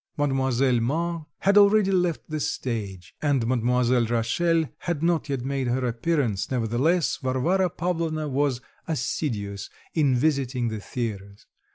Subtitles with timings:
[0.17, 5.85] Mademoiselle Mars had already left the stage, and Mademoiselle Rachel had not yet made her
[5.85, 11.45] appearance; nevertheless, Varvara Pavlovna was assiduous in visiting the theatres.